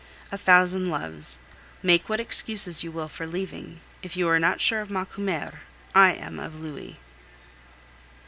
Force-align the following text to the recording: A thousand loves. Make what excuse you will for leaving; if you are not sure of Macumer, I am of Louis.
A 0.31 0.37
thousand 0.39 0.89
loves. 0.89 1.37
Make 1.83 2.09
what 2.09 2.19
excuse 2.19 2.83
you 2.83 2.91
will 2.91 3.07
for 3.07 3.27
leaving; 3.27 3.81
if 4.01 4.17
you 4.17 4.27
are 4.29 4.39
not 4.39 4.59
sure 4.59 4.81
of 4.81 4.89
Macumer, 4.89 5.59
I 5.93 6.13
am 6.13 6.39
of 6.39 6.59
Louis. 6.59 6.97